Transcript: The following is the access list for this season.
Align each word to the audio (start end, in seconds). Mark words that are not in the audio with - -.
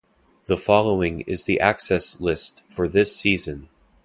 The 0.45 0.57
following 0.57 1.19
is 1.27 1.43
the 1.43 1.59
access 1.59 2.19
list 2.19 2.63
for 2.67 2.87
this 2.87 3.15
season. 3.15 3.69